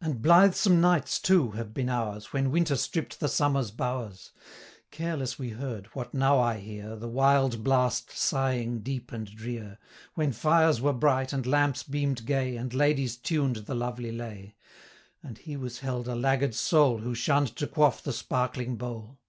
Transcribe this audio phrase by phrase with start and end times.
[0.00, 4.32] And blithesome nights, too, have been ours, When Winter stript the summer's bowers.
[4.90, 9.78] Careless we heard, what now I hear, 185 The wild blast sighing deep and drear,
[10.14, 14.56] When fires were bright, and lamps beam'd gay, And ladies tuned the lovely lay;
[15.22, 19.20] And he was held a laggard soul, Who shunn'd to quaff the sparkling bowl.